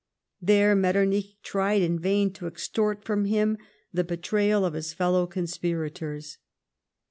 [0.41, 3.59] There Metternich tried in vain to extort from him
[3.93, 6.39] the betrayal of his fellow conspirators."